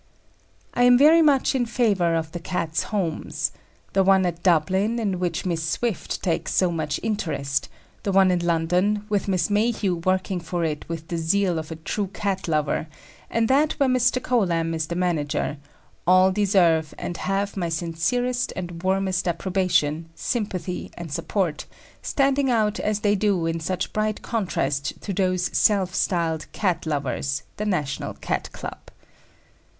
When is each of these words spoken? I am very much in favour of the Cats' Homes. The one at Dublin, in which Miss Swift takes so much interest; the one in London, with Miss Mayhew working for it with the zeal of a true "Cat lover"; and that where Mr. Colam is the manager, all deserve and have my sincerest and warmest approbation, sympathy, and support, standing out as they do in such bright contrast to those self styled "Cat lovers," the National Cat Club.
I 0.73 0.81
am 0.81 0.97
very 0.97 1.21
much 1.21 1.53
in 1.53 1.67
favour 1.67 2.15
of 2.15 2.31
the 2.31 2.39
Cats' 2.39 2.85
Homes. 2.89 3.51
The 3.93 4.03
one 4.03 4.25
at 4.25 4.41
Dublin, 4.41 4.97
in 4.97 5.19
which 5.19 5.45
Miss 5.45 5.61
Swift 5.63 6.23
takes 6.23 6.55
so 6.55 6.71
much 6.71 6.99
interest; 7.03 7.69
the 8.01 8.11
one 8.11 8.31
in 8.31 8.39
London, 8.39 9.05
with 9.09 9.27
Miss 9.27 9.51
Mayhew 9.51 10.01
working 10.03 10.39
for 10.39 10.63
it 10.63 10.89
with 10.89 11.07
the 11.09 11.19
zeal 11.19 11.59
of 11.59 11.69
a 11.69 11.75
true 11.75 12.07
"Cat 12.07 12.47
lover"; 12.47 12.87
and 13.29 13.47
that 13.47 13.73
where 13.73 13.87
Mr. 13.87 14.19
Colam 14.19 14.73
is 14.73 14.87
the 14.87 14.95
manager, 14.95 15.57
all 16.07 16.31
deserve 16.31 16.95
and 16.97 17.17
have 17.17 17.55
my 17.55 17.69
sincerest 17.69 18.51
and 18.55 18.81
warmest 18.81 19.27
approbation, 19.27 20.09
sympathy, 20.15 20.89
and 20.97 21.11
support, 21.11 21.67
standing 22.01 22.49
out 22.49 22.79
as 22.79 23.01
they 23.01 23.13
do 23.13 23.45
in 23.45 23.59
such 23.59 23.93
bright 23.93 24.23
contrast 24.23 24.99
to 25.03 25.13
those 25.13 25.55
self 25.55 25.93
styled 25.93 26.47
"Cat 26.53 26.87
lovers," 26.87 27.43
the 27.57 27.67
National 27.67 28.15
Cat 28.15 28.51
Club. 28.51 28.79